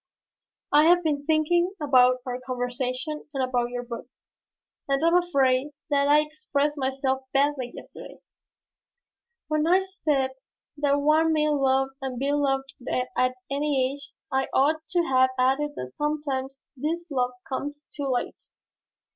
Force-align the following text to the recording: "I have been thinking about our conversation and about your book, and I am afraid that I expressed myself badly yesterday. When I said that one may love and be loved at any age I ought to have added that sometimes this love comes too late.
"I 0.71 0.85
have 0.85 1.03
been 1.03 1.27
thinking 1.27 1.73
about 1.79 2.21
our 2.25 2.39
conversation 2.43 3.27
and 3.35 3.43
about 3.47 3.69
your 3.69 3.83
book, 3.83 4.07
and 4.89 5.03
I 5.03 5.07
am 5.07 5.15
afraid 5.15 5.73
that 5.91 6.07
I 6.07 6.21
expressed 6.21 6.75
myself 6.75 7.25
badly 7.35 7.71
yesterday. 7.75 8.17
When 9.47 9.67
I 9.67 9.81
said 9.81 10.31
that 10.77 10.99
one 11.01 11.31
may 11.31 11.49
love 11.49 11.89
and 12.01 12.17
be 12.17 12.31
loved 12.31 12.73
at 12.89 13.35
any 13.51 13.93
age 13.93 14.11
I 14.31 14.47
ought 14.55 14.81
to 14.89 15.03
have 15.03 15.29
added 15.37 15.75
that 15.75 15.93
sometimes 15.99 16.63
this 16.75 17.05
love 17.11 17.33
comes 17.47 17.87
too 17.95 18.07
late. 18.07 18.49